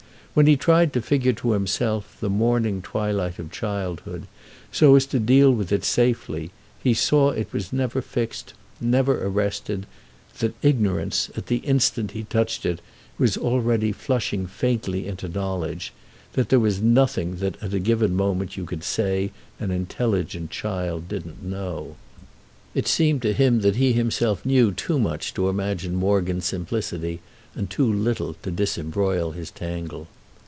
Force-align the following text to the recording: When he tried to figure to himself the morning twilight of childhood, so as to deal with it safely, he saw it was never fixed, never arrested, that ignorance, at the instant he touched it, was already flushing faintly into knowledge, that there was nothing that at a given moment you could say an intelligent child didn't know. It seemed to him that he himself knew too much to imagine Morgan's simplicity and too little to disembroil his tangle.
When 0.33 0.47
he 0.47 0.55
tried 0.55 0.93
to 0.93 1.01
figure 1.01 1.33
to 1.33 1.51
himself 1.51 2.15
the 2.21 2.29
morning 2.29 2.81
twilight 2.81 3.37
of 3.37 3.51
childhood, 3.51 4.27
so 4.71 4.95
as 4.95 5.05
to 5.07 5.19
deal 5.19 5.51
with 5.51 5.73
it 5.73 5.83
safely, 5.83 6.51
he 6.81 6.93
saw 6.93 7.31
it 7.31 7.51
was 7.51 7.73
never 7.73 8.01
fixed, 8.01 8.53
never 8.79 9.21
arrested, 9.27 9.85
that 10.39 10.53
ignorance, 10.61 11.29
at 11.35 11.47
the 11.47 11.57
instant 11.57 12.11
he 12.11 12.23
touched 12.23 12.65
it, 12.65 12.79
was 13.17 13.35
already 13.35 13.91
flushing 13.91 14.47
faintly 14.47 15.05
into 15.05 15.27
knowledge, 15.27 15.91
that 16.31 16.47
there 16.47 16.61
was 16.61 16.81
nothing 16.81 17.35
that 17.39 17.61
at 17.61 17.73
a 17.73 17.79
given 17.79 18.15
moment 18.15 18.55
you 18.55 18.63
could 18.63 18.85
say 18.85 19.31
an 19.59 19.69
intelligent 19.69 20.49
child 20.49 21.09
didn't 21.09 21.43
know. 21.43 21.97
It 22.73 22.87
seemed 22.87 23.21
to 23.23 23.33
him 23.33 23.59
that 23.63 23.75
he 23.75 23.91
himself 23.91 24.45
knew 24.45 24.71
too 24.71 24.97
much 24.97 25.33
to 25.33 25.49
imagine 25.49 25.93
Morgan's 25.97 26.45
simplicity 26.45 27.19
and 27.53 27.69
too 27.69 27.91
little 27.91 28.35
to 28.43 28.49
disembroil 28.49 29.31
his 29.31 29.51
tangle. 29.51 30.07